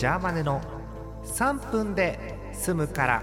[0.00, 0.62] ジャーマネの
[1.26, 3.22] 3分で済むから。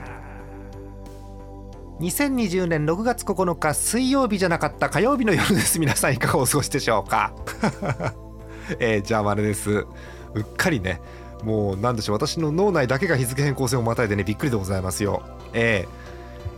[2.00, 5.80] 2020年6月9日水曜日じゃなかった火曜日の夜です。
[5.80, 7.34] 皆さんいかがお過ごしでしょうか？
[8.78, 9.72] えー、ジャーマネです。
[9.72, 9.88] う
[10.40, 11.02] っかりね。
[11.44, 12.16] もうなんでしょう。
[12.18, 15.24] 私の脳内だけが日付変更線をまたいでねびっくりでございますよ。
[15.54, 15.88] え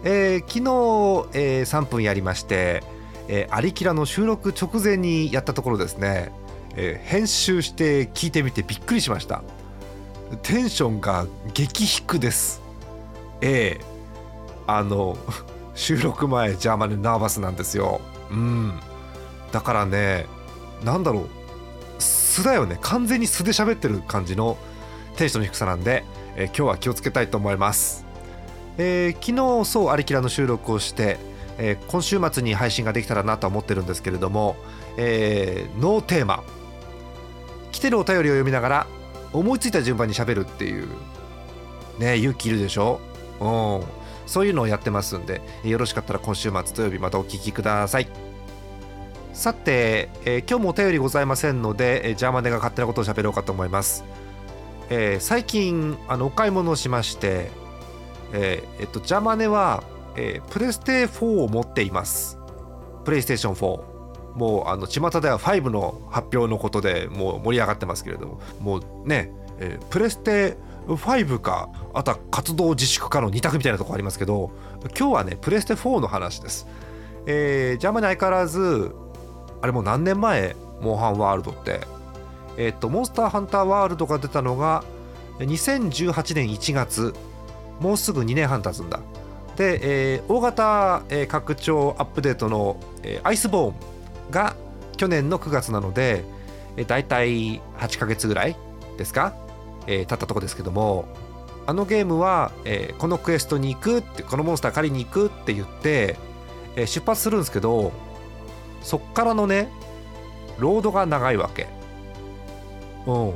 [0.03, 2.83] ー、えー、昨日、えー、3分やりまして
[3.29, 6.33] えー、アリキラの収録直前にやったところですね、
[6.75, 9.43] えー、編集して聞いてみてびっくりしました。
[10.37, 12.61] テンションが激低です。
[13.41, 13.85] ええ、
[14.67, 15.17] あの
[15.75, 18.01] 収録前ジャーマネナーバスなんですよ。
[18.31, 18.79] うん。
[19.51, 20.27] だからね
[20.83, 21.25] なんだろう。
[21.99, 22.77] 素だよね。
[22.81, 24.57] 完全に素で喋ってる感じの
[25.15, 26.05] テンションの低さなんで、
[26.35, 28.05] えー、今日は気をつけたいと思います。
[28.77, 31.17] えー、昨日そうアリキラの収録をして
[31.61, 34.55] えー、今週末に配信ができたらなと思ってるんですけれども、
[34.97, 36.41] えー、ノーテーマ。
[37.71, 38.87] 来てるお便りを読みながら
[39.33, 40.87] 思いついた順番にしゃべるっていう。
[41.99, 42.99] ね勇気いるでしょ？
[43.39, 43.83] うん。
[44.25, 48.07] そういうのをやってますんでよろしかったら今週末土曜日またお聞きください。
[49.33, 54.03] さて、えー、今日もお便りございませんので、えー、ジャーマネが勝手なことを喋ろうかと思います、
[54.89, 57.49] えー、最近あのお買い物をしまして、
[58.33, 59.83] えー、えっとジャーマネは
[60.15, 62.37] えー、プレステ4を持っています。
[63.05, 63.98] プレイステーション4
[64.35, 74.51] もうあの巷では5の発表のことでもう盛り上がってますけれどももうね、えー、プレステ5かあとは活動自粛かの2択みたいなとこありますけど
[74.97, 76.67] 今日はねプレステ4の話です、
[77.25, 78.95] えー、ジャマに相変わらず
[79.61, 81.81] あれもう何年前モンハンワールドって。
[82.57, 84.83] えっ、とモンスターハンターワールドが出たのが
[85.39, 87.13] 2018年1月
[87.79, 88.99] もうすぐ2年半経つんだ。
[89.55, 93.75] で、えー、大型、えー、拡張アップデートの、えー、アイスボーン
[94.31, 94.55] が
[94.97, 96.23] 去年の9月なので、
[96.77, 98.55] えー、大体8ヶ月ぐらい
[98.97, 99.33] ですか、
[99.87, 101.05] えー、経ったとこですけども
[101.65, 106.17] あのゲームは、えー、このクエストに行くってこのモンスター狩りに行くって言って、
[106.75, 107.91] えー、出発するんですけど
[108.81, 109.69] そっからのね
[110.57, 111.67] ロードが長いわけ。
[113.07, 113.33] うん。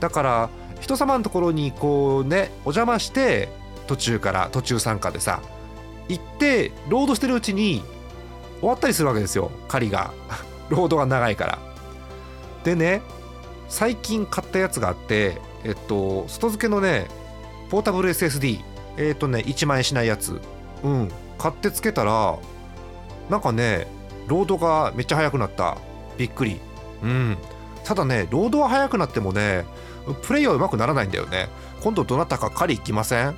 [0.00, 0.50] だから
[0.80, 3.48] 人様のところにこうねお邪魔して
[3.86, 5.40] 途中から途中参加でさ
[6.08, 7.82] 行ってロードしてるうちに
[8.60, 9.50] 終わったりするわけですよ。
[9.68, 10.12] 狩りが。
[10.70, 11.58] ロードが長いから。
[12.64, 13.02] でね
[13.68, 17.08] 最近買ったやつがあってえっと外付けのね
[17.70, 18.60] ポータブル SSD
[18.96, 20.40] えっとね1万円しないやつ。
[20.82, 21.10] うん。
[21.38, 22.36] 買ってつけたら
[23.28, 23.86] なんかね
[24.28, 25.76] ロードがめっちゃ速くなった。
[26.16, 26.60] びっくり。
[27.02, 27.36] うん。
[27.84, 29.64] ただねロードは速くなってもね
[30.22, 31.48] プレイはうまくならないんだよね。
[31.82, 33.34] 今度どなたか狩り行きません？